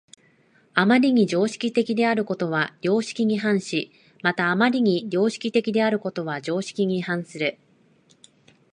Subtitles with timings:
[0.73, 3.91] 余りに常識的であることは良識に反し、
[4.23, 7.59] また余りに良識的であることは常識に反する。